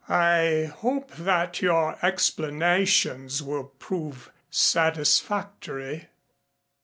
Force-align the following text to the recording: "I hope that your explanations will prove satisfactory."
"I 0.09 0.73
hope 0.77 1.11
that 1.11 1.61
your 1.61 1.95
explanations 2.03 3.43
will 3.43 3.65
prove 3.65 4.31
satisfactory." 4.49 6.07